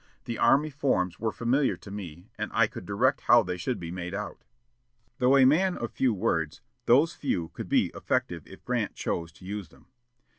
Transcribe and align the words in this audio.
The 0.25 0.39
army 0.39 0.71
forms 0.71 1.19
were 1.19 1.31
familiar 1.31 1.77
to 1.77 1.91
me, 1.91 2.31
and 2.35 2.49
I 2.55 2.65
could 2.65 2.87
direct 2.87 3.21
how 3.21 3.43
they 3.43 3.55
should 3.55 3.79
be 3.79 3.91
made 3.91 4.15
out." 4.15 4.43
Though 5.19 5.37
a 5.37 5.45
man 5.45 5.77
of 5.77 5.91
few 5.91 6.11
words, 6.11 6.59
those 6.87 7.13
few 7.13 7.49
could 7.49 7.69
be 7.69 7.91
effective 7.93 8.47
if 8.47 8.65
Grant 8.65 8.95
chose 8.95 9.31
to 9.33 9.45
use 9.45 9.69
them. 9.69 9.89